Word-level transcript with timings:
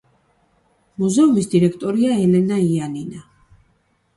მუზეუმის 1.03 1.49
დირექტორია 1.51 2.15
ელენა 2.25 2.59
იანინა. 2.71 3.23